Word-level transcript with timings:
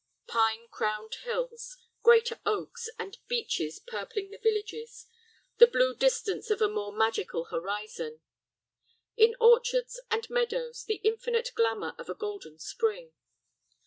Pine 0.25 0.67
crowned 0.67 1.13
hills, 1.21 1.77
great 2.01 2.31
oaks 2.43 2.89
and 2.97 3.19
beeches 3.27 3.77
purpling 3.77 4.31
the 4.31 4.39
villages, 4.39 5.05
the 5.57 5.67
blue 5.67 5.93
distance 5.93 6.49
of 6.49 6.59
a 6.59 6.67
more 6.67 6.91
magical 6.91 7.45
horizon. 7.51 8.19
In 9.15 9.35
orchards 9.39 10.01
and 10.09 10.27
meadows 10.27 10.83
the 10.85 11.01
infinite 11.03 11.51
glamour 11.53 11.93
of 11.99 12.09
a 12.09 12.15
golden 12.15 12.57
spring. 12.57 13.13